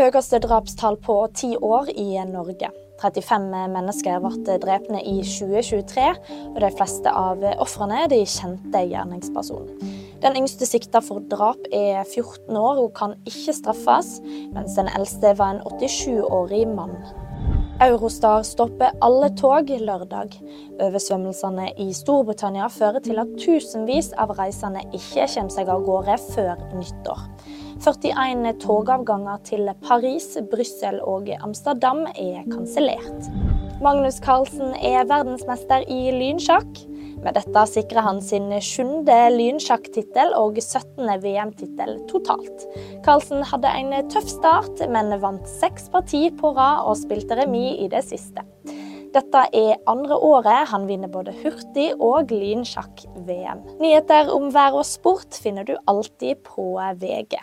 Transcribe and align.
Høyeste 0.00 0.38
drapstall 0.40 0.96
på 1.04 1.14
ti 1.36 1.50
år 1.60 1.90
i 1.92 2.14
Norge. 2.24 2.70
35 3.02 3.50
mennesker 3.68 4.22
ble 4.24 4.54
drepne 4.62 5.02
i 5.04 5.18
2023, 5.20 6.06
og 6.54 6.56
de 6.64 6.70
fleste 6.78 7.12
av 7.12 7.44
ofrene 7.60 8.06
de 8.08 8.22
kjente 8.24 8.80
gjerningspersonen. 8.80 9.92
Den 10.24 10.38
yngste 10.40 10.64
sikta 10.64 11.02
for 11.04 11.20
drap 11.28 11.68
er 11.68 12.00
14 12.06 12.56
år 12.56 12.80
og 12.80 12.94
kan 12.96 13.12
ikke 13.28 13.52
straffes, 13.58 14.14
mens 14.56 14.78
den 14.80 14.88
eldste 14.88 15.34
var 15.36 15.58
en 15.58 15.62
87-årig 15.68 16.64
mann. 16.72 16.96
Eurostar 17.84 18.40
stopper 18.48 18.96
alle 19.04 19.28
tog 19.36 19.68
lørdag. 19.68 20.32
Oversvømmelsene 20.80 21.74
i 21.80 21.92
Storbritannia 21.96 22.72
fører 22.72 23.04
til 23.04 23.20
at 23.20 23.36
tusenvis 23.40 24.14
av 24.20 24.32
reisende 24.40 24.86
ikke 24.96 25.28
kommer 25.28 25.56
seg 25.56 25.72
av 25.72 25.84
gårde 25.84 26.16
før 26.32 26.70
nyttår. 26.72 27.26
41 27.80 28.58
togavganger 28.60 29.38
til 29.48 29.70
Paris, 29.80 30.34
Brussel 30.50 30.98
og 31.00 31.28
Amsterdam 31.40 32.02
er 32.12 32.42
kansellert. 32.50 33.28
Magnus 33.80 34.18
Carlsen 34.20 34.74
er 34.76 35.06
verdensmester 35.08 35.86
i 35.88 36.10
lynsjakk. 36.12 36.82
Med 37.24 37.36
dette 37.36 37.62
sikrer 37.68 38.04
han 38.04 38.20
sin 38.24 38.52
sjuende 38.64 39.16
lynsjakktittel 39.32 40.34
og 40.36 40.60
17. 40.60 41.08
VM-tittel 41.22 41.94
totalt. 42.10 42.66
Carlsen 43.06 43.46
hadde 43.48 43.72
en 43.80 43.94
tøff 44.12 44.28
start, 44.28 44.84
men 44.92 45.16
vant 45.22 45.48
seks 45.48 45.88
parti 45.92 46.26
på 46.36 46.52
rad 46.56 46.84
og 46.84 46.98
spilte 47.00 47.38
remis 47.40 47.80
i 47.80 47.88
det 47.92 48.04
siste. 48.10 48.44
Dette 49.10 49.46
er 49.56 49.80
andre 49.90 50.20
året 50.20 50.68
han 50.70 50.84
vinner 50.86 51.10
både 51.10 51.32
hurtig- 51.40 51.96
og 51.96 52.28
lynsjakk-VM. 52.30 53.64
Nyheter 53.80 54.28
om 54.36 54.52
vær 54.54 54.76
og 54.78 54.86
sport 54.86 55.40
finner 55.40 55.64
du 55.66 55.74
alltid 55.90 56.44
på 56.46 56.74
VG. 57.00 57.40